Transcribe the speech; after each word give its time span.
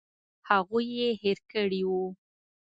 هغوی 0.49 0.85
یې 0.99 1.09
هېر 1.21 1.39
کړي 1.51 1.81
وو. 1.89 2.05